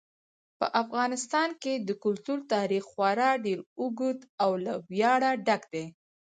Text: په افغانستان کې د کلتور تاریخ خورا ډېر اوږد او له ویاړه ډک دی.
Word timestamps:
په 0.59 0.65
افغانستان 0.81 1.49
کې 1.61 1.73
د 1.87 1.89
کلتور 2.03 2.39
تاریخ 2.53 2.83
خورا 2.91 3.31
ډېر 3.45 3.59
اوږد 3.79 4.19
او 4.43 4.51
له 4.65 4.73
ویاړه 4.91 5.31
ډک 5.45 5.63
دی. 5.73 5.85